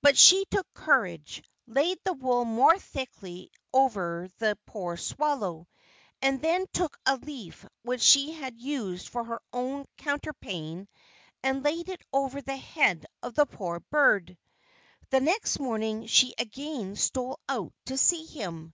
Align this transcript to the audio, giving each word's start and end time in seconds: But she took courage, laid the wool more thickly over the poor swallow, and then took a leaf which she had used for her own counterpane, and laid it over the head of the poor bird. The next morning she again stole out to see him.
But 0.00 0.16
she 0.16 0.44
took 0.48 0.72
courage, 0.74 1.42
laid 1.66 1.98
the 2.04 2.12
wool 2.12 2.44
more 2.44 2.78
thickly 2.78 3.50
over 3.72 4.28
the 4.38 4.56
poor 4.64 4.96
swallow, 4.96 5.66
and 6.22 6.40
then 6.40 6.66
took 6.72 6.96
a 7.04 7.16
leaf 7.16 7.66
which 7.82 8.00
she 8.00 8.30
had 8.30 8.60
used 8.60 9.08
for 9.08 9.24
her 9.24 9.40
own 9.52 9.86
counterpane, 9.98 10.86
and 11.42 11.64
laid 11.64 11.88
it 11.88 12.02
over 12.12 12.40
the 12.40 12.56
head 12.56 13.06
of 13.24 13.34
the 13.34 13.44
poor 13.46 13.80
bird. 13.80 14.38
The 15.10 15.18
next 15.18 15.58
morning 15.58 16.06
she 16.06 16.32
again 16.38 16.94
stole 16.94 17.40
out 17.48 17.72
to 17.86 17.98
see 17.98 18.24
him. 18.24 18.72